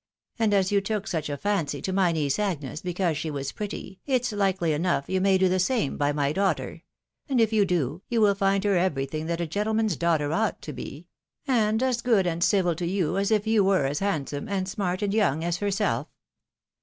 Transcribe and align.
And 0.39 0.51
as 0.51 0.71
you 0.71 0.81
took 0.81 1.05
such 1.05 1.29
a 1.29 1.37
fancy 1.37 1.79
to 1.83 1.93
my 1.93 2.11
niece 2.11 2.39
Agnes, 2.39 2.81
because 2.81 3.19
she 3.19 3.29
was 3.29 3.51
pretty, 3.51 3.99
it's 4.07 4.31
likely 4.31 4.73
enough 4.73 5.07
you 5.07 5.21
may 5.21 5.37
do 5.37 5.47
the 5.47 5.59
same 5.59 5.95
by 5.95 6.11
my 6.11 6.33
daughter; 6.33 6.81
and 7.29 7.39
if 7.39 7.53
you 7.53 7.65
do, 7.65 8.01
you 8.09 8.19
will 8.19 8.33
find 8.33 8.63
her 8.63 8.75
everything 8.75 9.27
that 9.27 9.39
a 9.39 9.45
gentleman's 9.45 9.95
daughter 9.95 10.33
ought 10.33 10.59
to 10.63 10.73
be,— 10.73 11.05
and 11.47 11.83
as 11.83 12.01
good 12.01 12.25
and 12.25 12.43
civil 12.43 12.73
to 12.73 12.87
you 12.87 13.19
as 13.19 13.29
if 13.29 13.45
you 13.45 13.63
were 13.63 13.85
as 13.85 13.99
handsome, 13.99 14.49
and 14.49 14.67
smart, 14.67 15.03
and 15.03 15.13
young 15.13 15.43
as 15.43 15.57
herself. 15.57 16.07